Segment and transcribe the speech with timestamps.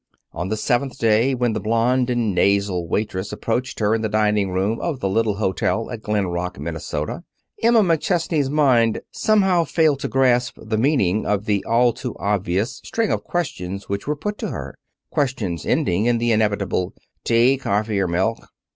[0.31, 4.49] On the seventh day, when the blonde and nasal waitress approached her in the dining
[4.49, 7.23] room of the little hotel at Glen Rock, Minnesota,
[7.61, 13.11] Emma McChesney's mind somehow failed to grasp the meaning of the all too obvious string
[13.11, 14.73] of questions which were put to her
[15.11, 18.39] questions ending in the inevitable "Tea, coffee 'r milk?"